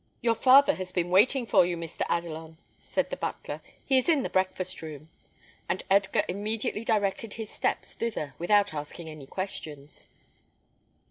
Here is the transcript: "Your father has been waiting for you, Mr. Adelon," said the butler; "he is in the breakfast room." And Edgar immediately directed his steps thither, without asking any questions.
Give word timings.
"Your 0.21 0.33
father 0.33 0.73
has 0.73 0.91
been 0.91 1.11
waiting 1.11 1.45
for 1.45 1.63
you, 1.63 1.77
Mr. 1.77 2.01
Adelon," 2.09 2.57
said 2.79 3.11
the 3.11 3.15
butler; 3.15 3.61
"he 3.85 3.99
is 3.99 4.09
in 4.09 4.23
the 4.23 4.31
breakfast 4.31 4.81
room." 4.81 5.11
And 5.69 5.83
Edgar 5.91 6.23
immediately 6.27 6.83
directed 6.83 7.35
his 7.35 7.51
steps 7.51 7.91
thither, 7.91 8.33
without 8.39 8.73
asking 8.73 9.09
any 9.09 9.27
questions. 9.27 10.07